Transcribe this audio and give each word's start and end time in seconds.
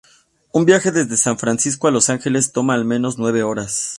Un 0.51 0.65
viaje 0.65 0.89
desde 0.91 1.15
San 1.15 1.37
Francisco 1.37 1.87
a 1.87 1.91
Los 1.91 2.09
Ángeles 2.09 2.51
toma 2.53 2.73
al 2.73 2.85
menos 2.85 3.19
nueve 3.19 3.43
horas. 3.43 3.89